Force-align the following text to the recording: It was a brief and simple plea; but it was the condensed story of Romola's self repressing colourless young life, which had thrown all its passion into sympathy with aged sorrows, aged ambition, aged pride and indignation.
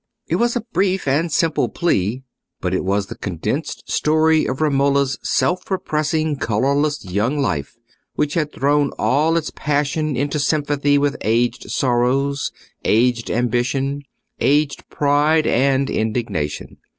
It 0.27 0.37
was 0.37 0.55
a 0.55 0.61
brief 0.73 1.07
and 1.07 1.31
simple 1.31 1.69
plea; 1.69 2.23
but 2.59 2.73
it 2.73 2.83
was 2.83 3.05
the 3.05 3.15
condensed 3.15 3.83
story 3.85 4.47
of 4.47 4.59
Romola's 4.59 5.19
self 5.21 5.69
repressing 5.69 6.37
colourless 6.37 7.05
young 7.05 7.37
life, 7.37 7.77
which 8.15 8.33
had 8.33 8.51
thrown 8.51 8.89
all 8.97 9.37
its 9.37 9.51
passion 9.53 10.15
into 10.15 10.39
sympathy 10.39 10.97
with 10.97 11.17
aged 11.21 11.69
sorrows, 11.69 12.51
aged 12.83 13.29
ambition, 13.29 14.01
aged 14.39 14.89
pride 14.89 15.45
and 15.45 15.87
indignation. 15.87 16.77